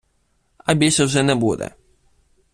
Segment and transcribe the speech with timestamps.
[0.57, 1.71] а більше вже не буде